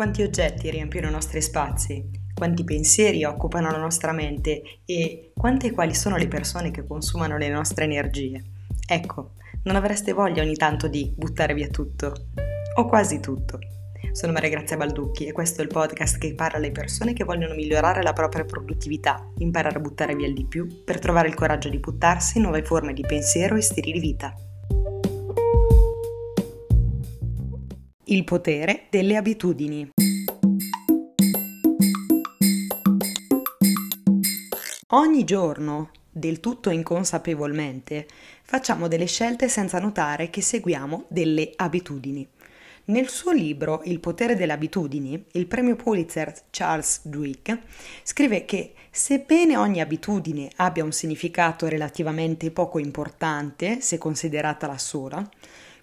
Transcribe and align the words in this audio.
Quanti 0.00 0.22
oggetti 0.22 0.70
riempiono 0.70 1.08
i 1.08 1.10
nostri 1.10 1.42
spazi? 1.42 2.08
Quanti 2.32 2.64
pensieri 2.64 3.22
occupano 3.24 3.70
la 3.70 3.76
nostra 3.76 4.12
mente? 4.12 4.62
E 4.86 5.30
quante 5.34 5.66
e 5.66 5.72
quali 5.72 5.94
sono 5.94 6.16
le 6.16 6.26
persone 6.26 6.70
che 6.70 6.86
consumano 6.86 7.36
le 7.36 7.50
nostre 7.50 7.84
energie? 7.84 8.42
Ecco, 8.86 9.32
non 9.64 9.76
avreste 9.76 10.14
voglia 10.14 10.42
ogni 10.42 10.54
tanto 10.54 10.88
di 10.88 11.12
buttare 11.14 11.52
via 11.52 11.68
tutto? 11.68 12.14
O 12.76 12.86
quasi 12.86 13.20
tutto? 13.20 13.58
Sono 14.12 14.32
Maria 14.32 14.48
Grazia 14.48 14.78
Balducchi 14.78 15.26
e 15.26 15.32
questo 15.32 15.60
è 15.60 15.64
il 15.64 15.70
podcast 15.70 16.16
che 16.16 16.34
parla 16.34 16.56
alle 16.56 16.72
persone 16.72 17.12
che 17.12 17.24
vogliono 17.24 17.52
migliorare 17.52 18.00
la 18.02 18.14
propria 18.14 18.46
produttività, 18.46 19.30
imparare 19.36 19.76
a 19.76 19.80
buttare 19.80 20.14
via 20.14 20.28
il 20.28 20.32
di 20.32 20.46
più 20.46 20.82
per 20.82 20.98
trovare 20.98 21.28
il 21.28 21.34
coraggio 21.34 21.68
di 21.68 21.78
buttarsi 21.78 22.38
in 22.38 22.44
nuove 22.44 22.64
forme 22.64 22.94
di 22.94 23.04
pensiero 23.06 23.54
e 23.54 23.60
stili 23.60 23.92
di 23.92 24.00
vita. 24.00 24.34
Il 28.12 28.24
potere 28.24 28.86
delle 28.90 29.14
abitudini. 29.14 29.88
Ogni 34.88 35.22
giorno, 35.22 35.90
del 36.10 36.40
tutto 36.40 36.70
inconsapevolmente, 36.70 38.08
facciamo 38.42 38.88
delle 38.88 39.06
scelte 39.06 39.48
senza 39.48 39.78
notare 39.78 40.28
che 40.28 40.42
seguiamo 40.42 41.04
delle 41.06 41.52
abitudini. 41.54 42.28
Nel 42.86 43.08
suo 43.08 43.30
libro 43.30 43.82
Il 43.84 44.00
potere 44.00 44.34
delle 44.34 44.54
abitudini, 44.54 45.26
il 45.34 45.46
premio 45.46 45.76
Pulitzer 45.76 46.34
Charles 46.50 47.02
Duhigg 47.04 47.56
scrive 48.02 48.44
che 48.44 48.72
sebbene 48.90 49.56
ogni 49.56 49.80
abitudine 49.80 50.50
abbia 50.56 50.82
un 50.82 50.90
significato 50.90 51.68
relativamente 51.68 52.50
poco 52.50 52.80
importante 52.80 53.80
se 53.80 53.98
considerata 53.98 54.66
la 54.66 54.78
sola, 54.78 55.24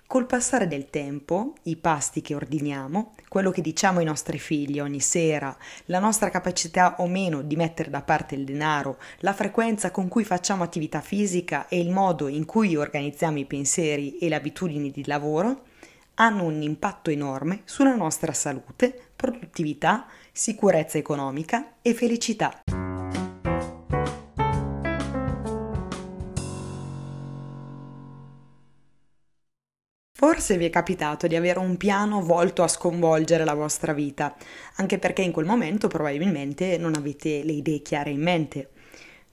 Col 0.07 0.25
passare 0.25 0.69
del 0.69 0.89
tempo, 0.89 1.55
i 1.63 1.75
pasti 1.75 2.21
che 2.21 2.33
ordiniamo, 2.33 3.13
quello 3.27 3.51
che 3.51 3.59
diciamo 3.59 3.99
ai 3.99 4.05
nostri 4.05 4.39
figli 4.39 4.79
ogni 4.79 5.01
sera, 5.01 5.53
la 5.87 5.99
nostra 5.99 6.29
capacità 6.29 6.95
o 6.99 7.07
meno 7.07 7.41
di 7.41 7.57
mettere 7.57 7.89
da 7.89 8.01
parte 8.01 8.35
il 8.35 8.45
denaro, 8.45 8.99
la 9.17 9.33
frequenza 9.33 9.91
con 9.91 10.07
cui 10.07 10.23
facciamo 10.23 10.63
attività 10.63 11.01
fisica 11.01 11.67
e 11.67 11.81
il 11.81 11.91
modo 11.91 12.29
in 12.29 12.45
cui 12.45 12.77
organizziamo 12.77 13.37
i 13.37 13.45
pensieri 13.45 14.17
e 14.17 14.29
le 14.29 14.35
abitudini 14.35 14.91
di 14.91 15.05
lavoro, 15.05 15.63
hanno 16.15 16.45
un 16.45 16.61
impatto 16.61 17.09
enorme 17.09 17.63
sulla 17.65 17.93
nostra 17.93 18.31
salute, 18.31 19.09
produttività, 19.13 20.05
sicurezza 20.31 20.97
economica 20.97 21.73
e 21.81 21.93
felicità. 21.93 22.61
Forse 30.19 30.57
vi 30.57 30.65
è 30.65 30.71
capitato 30.71 31.27
di 31.27 31.35
avere 31.35 31.59
un 31.59 31.77
piano 31.77 32.23
volto 32.23 32.63
a 32.63 32.67
sconvolgere 32.67 33.45
la 33.45 33.53
vostra 33.53 33.93
vita, 33.93 34.35
anche 34.77 34.97
perché 34.97 35.21
in 35.21 35.31
quel 35.31 35.45
momento 35.45 35.87
probabilmente 35.87 36.79
non 36.79 36.95
avete 36.95 37.43
le 37.43 37.51
idee 37.51 37.83
chiare 37.83 38.09
in 38.09 38.23
mente. 38.23 38.67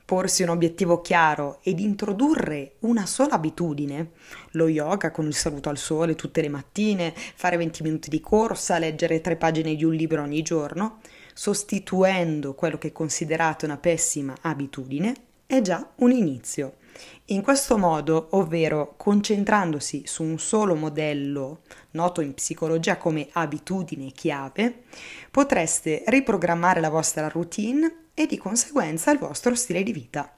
Porsi 0.04 0.42
un 0.42 0.50
obiettivo 0.50 1.00
chiaro 1.00 1.60
ed 1.62 1.80
introdurre 1.80 2.72
una 2.80 3.06
sola 3.06 3.36
abitudine, 3.36 4.10
lo 4.50 4.68
yoga 4.68 5.10
con 5.10 5.24
il 5.24 5.34
saluto 5.34 5.70
al 5.70 5.78
sole 5.78 6.16
tutte 6.16 6.42
le 6.42 6.50
mattine, 6.50 7.14
fare 7.16 7.56
20 7.56 7.82
minuti 7.82 8.10
di 8.10 8.20
corsa, 8.20 8.78
leggere 8.78 9.22
tre 9.22 9.36
pagine 9.36 9.74
di 9.76 9.84
un 9.84 9.94
libro 9.94 10.20
ogni 10.20 10.42
giorno, 10.42 10.98
sostituendo 11.32 12.52
quello 12.52 12.76
che 12.76 12.92
considerate 12.92 13.64
una 13.64 13.78
pessima 13.78 14.34
abitudine, 14.42 15.14
è 15.46 15.62
già 15.62 15.92
un 15.96 16.10
inizio. 16.10 16.74
In 17.26 17.42
questo 17.42 17.78
modo, 17.78 18.28
ovvero 18.32 18.94
concentrandosi 18.96 20.02
su 20.06 20.22
un 20.22 20.38
solo 20.38 20.74
modello, 20.74 21.60
noto 21.92 22.20
in 22.20 22.34
psicologia 22.34 22.96
come 22.96 23.28
abitudine 23.32 24.10
chiave, 24.12 24.82
potreste 25.30 26.04
riprogrammare 26.06 26.80
la 26.80 26.90
vostra 26.90 27.28
routine 27.28 28.08
e 28.14 28.26
di 28.26 28.38
conseguenza 28.38 29.10
il 29.10 29.18
vostro 29.18 29.54
stile 29.54 29.82
di 29.82 29.92
vita. 29.92 30.34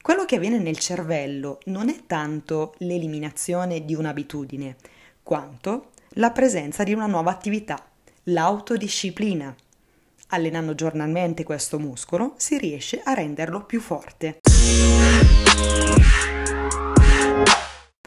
Quello 0.00 0.24
che 0.24 0.36
avviene 0.36 0.58
nel 0.58 0.78
cervello 0.78 1.60
non 1.66 1.88
è 1.88 2.06
tanto 2.06 2.74
l'eliminazione 2.78 3.84
di 3.84 3.94
un'abitudine, 3.94 4.76
quanto 5.22 5.90
la 6.16 6.30
presenza 6.30 6.82
di 6.82 6.92
una 6.92 7.06
nuova 7.06 7.30
attività, 7.30 7.86
l'autodisciplina. 8.24 9.54
Allenando 10.28 10.74
giornalmente 10.74 11.44
questo 11.44 11.78
muscolo 11.78 12.34
si 12.38 12.58
riesce 12.58 13.00
a 13.04 13.12
renderlo 13.12 13.64
più 13.64 13.80
forte. 13.80 14.40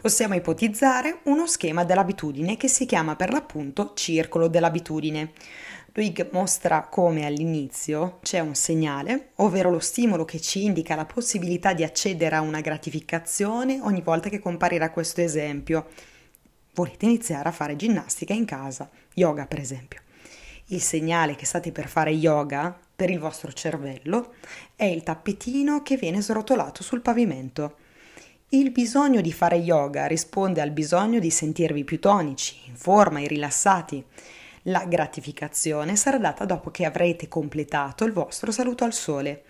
Possiamo 0.06 0.36
ipotizzare 0.36 1.18
uno 1.24 1.48
schema 1.48 1.82
dell'abitudine 1.82 2.56
che 2.56 2.68
si 2.68 2.86
chiama 2.86 3.16
per 3.16 3.32
l'appunto 3.32 3.92
circolo 3.96 4.46
dell'abitudine. 4.46 5.32
Luig 5.94 6.28
mostra 6.30 6.82
come 6.82 7.26
all'inizio 7.26 8.20
c'è 8.22 8.38
un 8.38 8.54
segnale, 8.54 9.30
ovvero 9.38 9.68
lo 9.68 9.80
stimolo 9.80 10.24
che 10.24 10.40
ci 10.40 10.62
indica 10.62 10.94
la 10.94 11.06
possibilità 11.06 11.72
di 11.72 11.82
accedere 11.82 12.36
a 12.36 12.40
una 12.40 12.60
gratificazione 12.60 13.80
ogni 13.82 14.00
volta 14.00 14.28
che 14.28 14.38
comparirà 14.38 14.92
questo 14.92 15.22
esempio. 15.22 15.88
Volete 16.74 17.06
iniziare 17.06 17.48
a 17.48 17.52
fare 17.52 17.74
ginnastica 17.74 18.32
in 18.32 18.44
casa, 18.44 18.88
yoga 19.14 19.46
per 19.46 19.58
esempio. 19.58 20.02
Il 20.66 20.82
segnale 20.82 21.34
che 21.34 21.46
state 21.46 21.72
per 21.72 21.88
fare 21.88 22.12
yoga 22.12 22.78
per 22.94 23.10
il 23.10 23.18
vostro 23.18 23.50
cervello 23.52 24.34
è 24.76 24.84
il 24.84 25.02
tappetino 25.02 25.82
che 25.82 25.96
viene 25.96 26.22
srotolato 26.22 26.84
sul 26.84 27.00
pavimento. 27.00 27.78
Il 28.50 28.70
bisogno 28.70 29.20
di 29.20 29.32
fare 29.32 29.56
yoga 29.56 30.06
risponde 30.06 30.60
al 30.60 30.70
bisogno 30.70 31.18
di 31.18 31.30
sentirvi 31.30 31.82
più 31.82 31.98
tonici, 31.98 32.54
in 32.66 32.76
forma 32.76 33.18
e 33.18 33.26
rilassati. 33.26 34.04
La 34.68 34.84
gratificazione 34.84 35.96
sarà 35.96 36.18
data 36.18 36.44
dopo 36.44 36.70
che 36.70 36.84
avrete 36.84 37.26
completato 37.26 38.04
il 38.04 38.12
vostro 38.12 38.52
saluto 38.52 38.84
al 38.84 38.92
sole. 38.92 39.42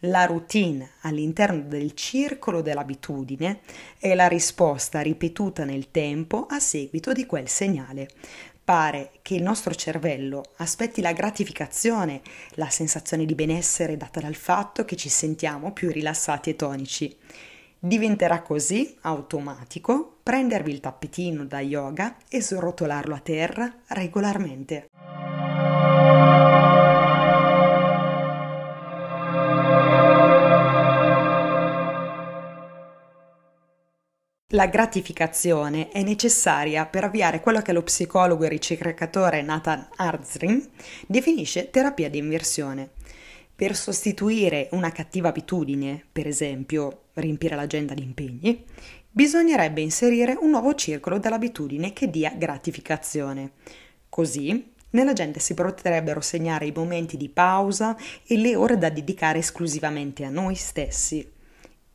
La 0.00 0.24
routine 0.24 0.94
all'interno 1.02 1.60
del 1.60 1.94
circolo 1.94 2.60
dell'abitudine 2.60 3.60
è 4.00 4.16
la 4.16 4.26
risposta 4.26 5.00
ripetuta 5.00 5.64
nel 5.64 5.92
tempo 5.92 6.46
a 6.48 6.58
seguito 6.58 7.12
di 7.12 7.26
quel 7.26 7.46
segnale. 7.46 8.08
Pare 8.64 9.12
che 9.22 9.36
il 9.36 9.44
nostro 9.44 9.74
cervello 9.74 10.42
aspetti 10.56 11.00
la 11.00 11.12
gratificazione, 11.12 12.20
la 12.54 12.68
sensazione 12.68 13.26
di 13.26 13.36
benessere 13.36 13.96
data 13.96 14.18
dal 14.18 14.34
fatto 14.34 14.84
che 14.84 14.96
ci 14.96 15.08
sentiamo 15.08 15.72
più 15.72 15.88
rilassati 15.92 16.50
e 16.50 16.56
tonici. 16.56 17.16
Diventerà 17.82 18.42
così 18.42 18.94
automatico 19.00 20.18
prendervi 20.22 20.70
il 20.70 20.80
tappetino 20.80 21.46
da 21.46 21.60
yoga 21.60 22.18
e 22.28 22.42
srotolarlo 22.42 23.14
a 23.14 23.20
terra 23.20 23.74
regolarmente. 23.86 24.88
La 34.52 34.66
gratificazione 34.66 35.88
è 35.88 36.02
necessaria 36.02 36.84
per 36.84 37.04
avviare 37.04 37.40
quello 37.40 37.62
che 37.62 37.72
lo 37.72 37.82
psicologo 37.82 38.44
e 38.44 38.48
ricercatore 38.50 39.40
Nathan 39.40 39.88
Arzrin 39.96 40.68
definisce 41.06 41.70
terapia 41.70 42.10
di 42.10 42.18
inversione. 42.18 42.90
Per 43.54 43.74
sostituire 43.74 44.68
una 44.72 44.90
cattiva 44.90 45.28
abitudine, 45.28 46.04
per 46.10 46.26
esempio 46.26 47.04
riempire 47.20 47.56
l'agenda 47.56 47.94
di 47.94 48.02
impegni, 48.02 48.64
bisognerebbe 49.10 49.80
inserire 49.80 50.36
un 50.40 50.50
nuovo 50.50 50.74
circolo 50.74 51.18
dell'abitudine 51.18 51.92
che 51.92 52.10
dia 52.10 52.32
gratificazione. 52.36 53.52
Così 54.08 54.72
nell'agenda 54.90 55.38
si 55.38 55.54
potrebbero 55.54 56.20
segnare 56.20 56.66
i 56.66 56.72
momenti 56.74 57.16
di 57.16 57.28
pausa 57.28 57.96
e 58.26 58.36
le 58.36 58.56
ore 58.56 58.78
da 58.78 58.90
dedicare 58.90 59.38
esclusivamente 59.38 60.24
a 60.24 60.30
noi 60.30 60.54
stessi. 60.54 61.38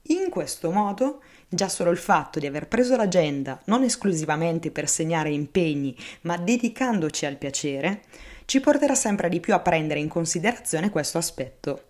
In 0.10 0.30
questo 0.30 0.72
modo, 0.72 1.22
già 1.50 1.68
solo 1.68 1.90
il 1.90 1.98
fatto 1.98 2.40
di 2.40 2.46
aver 2.46 2.68
preso 2.68 2.96
l'agenda 2.96 3.60
non 3.66 3.84
esclusivamente 3.84 4.70
per 4.70 4.88
segnare 4.88 5.32
impegni, 5.32 5.96
ma 6.22 6.38
dedicandoci 6.38 7.26
al 7.26 7.38
piacere, 7.38 8.04
ci 8.46 8.60
porterà 8.60 8.94
sempre 8.94 9.30
di 9.30 9.40
più 9.40 9.54
a 9.56 9.60
prendere 9.60 10.00
in 10.00 10.08
considerazione 10.08 10.92
questo 10.92 11.18
aspetto. 11.18 11.86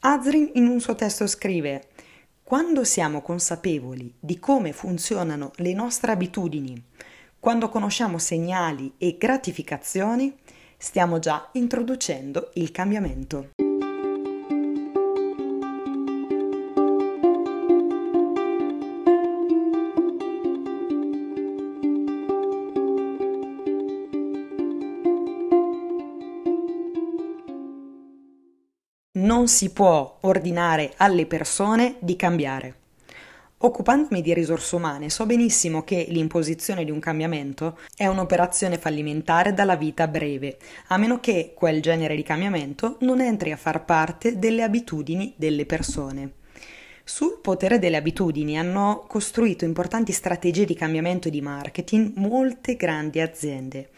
Azrin 0.00 0.50
in 0.54 0.66
un 0.66 0.80
suo 0.80 0.94
testo 0.94 1.26
scrive 1.26 1.88
quando 2.46 2.84
siamo 2.84 3.22
consapevoli 3.22 4.14
di 4.20 4.38
come 4.38 4.70
funzionano 4.70 5.50
le 5.56 5.72
nostre 5.72 6.12
abitudini, 6.12 6.80
quando 7.40 7.68
conosciamo 7.68 8.18
segnali 8.18 8.92
e 8.98 9.16
gratificazioni, 9.18 10.32
stiamo 10.76 11.18
già 11.18 11.48
introducendo 11.54 12.50
il 12.54 12.70
cambiamento. 12.70 13.65
Non 29.16 29.48
si 29.48 29.70
può 29.70 30.18
ordinare 30.20 30.92
alle 30.96 31.26
persone 31.26 31.96
di 32.00 32.16
cambiare. 32.16 32.74
Occupandomi 33.58 34.20
di 34.20 34.34
risorse 34.34 34.76
umane 34.76 35.08
so 35.08 35.24
benissimo 35.24 35.82
che 35.82 36.04
l'imposizione 36.10 36.84
di 36.84 36.90
un 36.90 36.98
cambiamento 36.98 37.78
è 37.96 38.06
un'operazione 38.06 38.76
fallimentare 38.76 39.54
dalla 39.54 39.76
vita 39.76 40.06
breve, 40.06 40.58
a 40.88 40.98
meno 40.98 41.20
che 41.20 41.52
quel 41.54 41.80
genere 41.80 42.14
di 42.14 42.22
cambiamento 42.22 42.98
non 43.00 43.22
entri 43.22 43.52
a 43.52 43.56
far 43.56 43.84
parte 43.86 44.38
delle 44.38 44.62
abitudini 44.62 45.32
delle 45.36 45.64
persone. 45.64 46.32
Sul 47.02 47.38
potere 47.40 47.78
delle 47.78 47.96
abitudini 47.96 48.58
hanno 48.58 49.04
costruito 49.08 49.64
importanti 49.64 50.12
strategie 50.12 50.64
di 50.66 50.74
cambiamento 50.74 51.28
e 51.28 51.30
di 51.30 51.40
marketing 51.40 52.12
molte 52.16 52.76
grandi 52.76 53.20
aziende. 53.20 53.88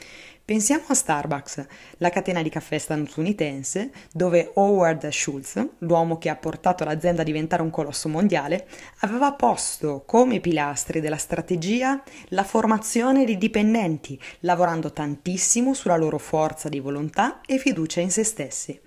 Pensiamo 0.49 0.85
a 0.89 0.95
Starbucks, 0.95 1.67
la 1.99 2.09
catena 2.09 2.41
di 2.41 2.49
caffè 2.49 2.79
statunitense, 2.79 3.91
dove 4.11 4.53
Howard 4.55 5.07
Schultz, 5.09 5.63
l'uomo 5.81 6.17
che 6.17 6.31
ha 6.31 6.37
portato 6.37 6.85
l'azienda 6.85 7.21
a 7.21 7.25
diventare 7.27 7.61
un 7.61 7.69
colosso 7.69 8.09
mondiale, 8.09 8.67
aveva 9.01 9.35
posto 9.35 10.05
come 10.07 10.41
pilastri 10.41 11.01
della 11.01 11.19
strategia 11.19 12.03
la 12.29 12.45
formazione 12.45 13.27
di 13.27 13.37
dipendenti, 13.37 14.19
lavorando 14.41 14.91
tantissimo 14.91 15.75
sulla 15.75 15.99
loro 15.99 16.17
forza 16.17 16.71
di 16.71 16.81
volontà 16.81 17.43
e 17.45 17.59
fiducia 17.59 18.01
in 18.01 18.11
se 18.11 18.25
stessi. 18.25 18.81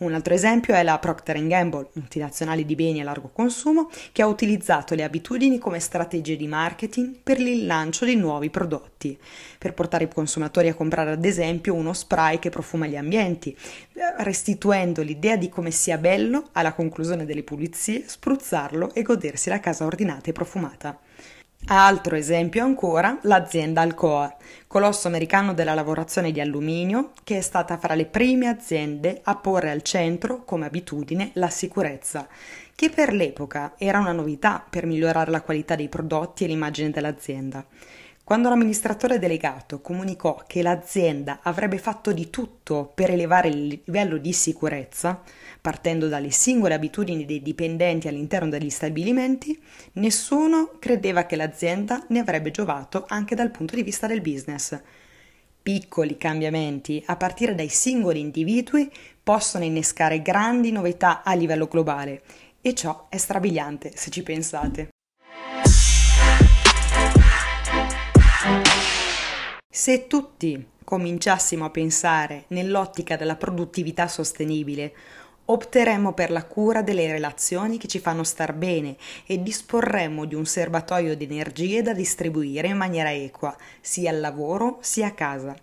Un 0.00 0.14
altro 0.14 0.32
esempio 0.32 0.74
è 0.74 0.82
la 0.82 0.98
Procter 0.98 1.46
Gamble, 1.46 1.90
multinazionale 1.92 2.64
di 2.64 2.74
beni 2.74 3.02
a 3.02 3.04
largo 3.04 3.28
consumo, 3.28 3.90
che 4.12 4.22
ha 4.22 4.26
utilizzato 4.26 4.94
le 4.94 5.02
abitudini 5.02 5.58
come 5.58 5.78
strategie 5.78 6.36
di 6.36 6.48
marketing 6.48 7.16
per 7.22 7.38
il 7.38 7.66
lancio 7.66 8.06
di 8.06 8.16
nuovi 8.16 8.48
prodotti, 8.48 9.18
per 9.58 9.74
portare 9.74 10.04
i 10.04 10.08
consumatori 10.08 10.68
a 10.68 10.74
comprare 10.74 11.10
ad 11.10 11.24
esempio 11.26 11.74
uno 11.74 11.92
spray 11.92 12.38
che 12.38 12.48
profuma 12.48 12.86
gli 12.86 12.96
ambienti, 12.96 13.54
restituendo 14.20 15.02
l'idea 15.02 15.36
di 15.36 15.50
come 15.50 15.70
sia 15.70 15.98
bello 15.98 16.48
alla 16.52 16.72
conclusione 16.72 17.26
delle 17.26 17.42
pulizie 17.42 18.04
spruzzarlo 18.06 18.94
e 18.94 19.02
godersi 19.02 19.50
la 19.50 19.60
casa 19.60 19.84
ordinata 19.84 20.30
e 20.30 20.32
profumata. 20.32 20.98
Altro 21.66 22.16
esempio 22.16 22.64
ancora, 22.64 23.18
l'azienda 23.22 23.82
Alcoa, 23.82 24.34
colosso 24.66 25.06
americano 25.06 25.54
della 25.54 25.74
lavorazione 25.74 26.32
di 26.32 26.40
alluminio, 26.40 27.12
che 27.22 27.38
è 27.38 27.40
stata 27.42 27.78
fra 27.78 27.94
le 27.94 28.06
prime 28.06 28.48
aziende 28.48 29.20
a 29.22 29.36
porre 29.36 29.70
al 29.70 29.82
centro, 29.82 30.42
come 30.44 30.66
abitudine, 30.66 31.30
la 31.34 31.48
sicurezza, 31.48 32.26
che 32.74 32.90
per 32.90 33.12
l'epoca 33.12 33.74
era 33.78 34.00
una 34.00 34.12
novità 34.12 34.64
per 34.68 34.86
migliorare 34.86 35.30
la 35.30 35.42
qualità 35.42 35.76
dei 35.76 35.88
prodotti 35.88 36.44
e 36.44 36.46
l'immagine 36.48 36.90
dell'azienda. 36.90 37.64
Quando 38.30 38.48
l'amministratore 38.48 39.18
delegato 39.18 39.80
comunicò 39.80 40.44
che 40.46 40.62
l'azienda 40.62 41.40
avrebbe 41.42 41.78
fatto 41.78 42.12
di 42.12 42.30
tutto 42.30 42.92
per 42.94 43.10
elevare 43.10 43.48
il 43.48 43.66
livello 43.84 44.18
di 44.18 44.32
sicurezza, 44.32 45.20
partendo 45.60 46.06
dalle 46.06 46.30
singole 46.30 46.74
abitudini 46.74 47.24
dei 47.24 47.42
dipendenti 47.42 48.06
all'interno 48.06 48.48
degli 48.48 48.70
stabilimenti, 48.70 49.60
nessuno 49.94 50.74
credeva 50.78 51.24
che 51.24 51.34
l'azienda 51.34 52.04
ne 52.10 52.20
avrebbe 52.20 52.52
giovato 52.52 53.04
anche 53.08 53.34
dal 53.34 53.50
punto 53.50 53.74
di 53.74 53.82
vista 53.82 54.06
del 54.06 54.20
business. 54.20 54.80
Piccoli 55.60 56.16
cambiamenti 56.16 57.02
a 57.06 57.16
partire 57.16 57.56
dai 57.56 57.68
singoli 57.68 58.20
individui 58.20 58.88
possono 59.24 59.64
innescare 59.64 60.22
grandi 60.22 60.70
novità 60.70 61.24
a 61.24 61.34
livello 61.34 61.66
globale 61.66 62.22
e 62.60 62.74
ciò 62.74 63.08
è 63.08 63.16
strabiliante 63.16 63.90
se 63.96 64.08
ci 64.08 64.22
pensate. 64.22 64.89
Se 69.80 70.06
tutti 70.06 70.62
cominciassimo 70.84 71.64
a 71.64 71.70
pensare 71.70 72.44
nell'ottica 72.48 73.16
della 73.16 73.36
produttività 73.36 74.08
sostenibile, 74.08 74.92
opteremmo 75.46 76.12
per 76.12 76.30
la 76.30 76.44
cura 76.44 76.82
delle 76.82 77.10
relazioni 77.10 77.78
che 77.78 77.88
ci 77.88 77.98
fanno 77.98 78.22
star 78.22 78.52
bene 78.52 78.96
e 79.24 79.42
disporremmo 79.42 80.26
di 80.26 80.34
un 80.34 80.44
serbatoio 80.44 81.16
di 81.16 81.24
energie 81.24 81.80
da 81.80 81.94
distribuire 81.94 82.68
in 82.68 82.76
maniera 82.76 83.10
equa, 83.10 83.56
sia 83.80 84.10
al 84.10 84.20
lavoro 84.20 84.76
sia 84.82 85.06
a 85.06 85.12
casa. 85.12 85.56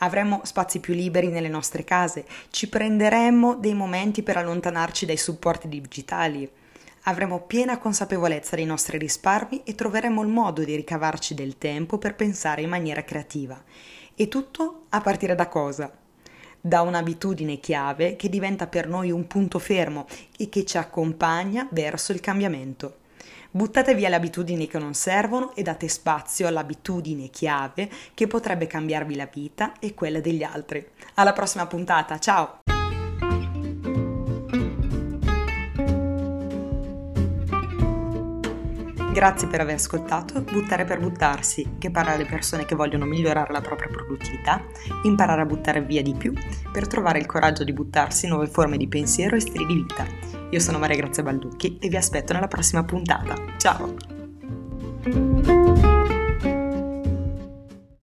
Avremmo 0.00 0.42
spazi 0.44 0.78
più 0.78 0.92
liberi 0.92 1.28
nelle 1.28 1.48
nostre 1.48 1.82
case, 1.82 2.26
ci 2.50 2.68
prenderemmo 2.68 3.54
dei 3.54 3.72
momenti 3.72 4.22
per 4.22 4.36
allontanarci 4.36 5.06
dai 5.06 5.16
supporti 5.16 5.66
digitali, 5.66 6.46
Avremo 7.08 7.42
piena 7.42 7.78
consapevolezza 7.78 8.56
dei 8.56 8.64
nostri 8.64 8.98
risparmi 8.98 9.62
e 9.62 9.76
troveremo 9.76 10.22
il 10.22 10.28
modo 10.28 10.64
di 10.64 10.74
ricavarci 10.74 11.34
del 11.34 11.56
tempo 11.56 11.98
per 11.98 12.16
pensare 12.16 12.62
in 12.62 12.68
maniera 12.68 13.04
creativa. 13.04 13.62
E 14.16 14.26
tutto 14.26 14.86
a 14.88 15.00
partire 15.00 15.36
da 15.36 15.46
cosa? 15.46 15.88
Da 16.60 16.80
un'abitudine 16.80 17.60
chiave 17.60 18.16
che 18.16 18.28
diventa 18.28 18.66
per 18.66 18.88
noi 18.88 19.12
un 19.12 19.28
punto 19.28 19.60
fermo 19.60 20.06
e 20.36 20.48
che 20.48 20.64
ci 20.64 20.78
accompagna 20.78 21.68
verso 21.70 22.10
il 22.10 22.18
cambiamento. 22.18 22.96
Buttate 23.52 23.94
via 23.94 24.08
le 24.08 24.16
abitudini 24.16 24.66
che 24.66 24.78
non 24.78 24.94
servono 24.94 25.54
e 25.54 25.62
date 25.62 25.86
spazio 25.86 26.48
all'abitudine 26.48 27.30
chiave 27.30 27.88
che 28.14 28.26
potrebbe 28.26 28.66
cambiarvi 28.66 29.14
la 29.14 29.28
vita 29.32 29.74
e 29.78 29.94
quella 29.94 30.18
degli 30.18 30.42
altri. 30.42 30.84
Alla 31.14 31.32
prossima 31.32 31.68
puntata, 31.68 32.18
ciao! 32.18 32.65
Grazie 39.16 39.48
per 39.48 39.62
aver 39.62 39.76
ascoltato 39.76 40.42
Buttare 40.42 40.84
per 40.84 41.00
buttarsi, 41.00 41.76
che 41.78 41.90
parla 41.90 42.12
alle 42.12 42.26
persone 42.26 42.66
che 42.66 42.74
vogliono 42.74 43.06
migliorare 43.06 43.50
la 43.50 43.62
propria 43.62 43.88
produttività, 43.88 44.62
imparare 45.04 45.40
a 45.40 45.46
buttare 45.46 45.80
via 45.80 46.02
di 46.02 46.12
più 46.12 46.34
per 46.70 46.86
trovare 46.86 47.18
il 47.18 47.24
coraggio 47.24 47.64
di 47.64 47.72
buttarsi 47.72 48.26
in 48.26 48.32
nuove 48.32 48.46
forme 48.46 48.76
di 48.76 48.88
pensiero 48.88 49.36
e 49.36 49.40
stili 49.40 49.64
di 49.64 49.74
vita. 49.76 50.04
Io 50.50 50.60
sono 50.60 50.78
Maria 50.78 50.96
Grazia 50.96 51.22
Balducchi 51.22 51.78
e 51.80 51.88
vi 51.88 51.96
aspetto 51.96 52.34
nella 52.34 52.46
prossima 52.46 52.84
puntata. 52.84 53.34
Ciao! 53.56 54.15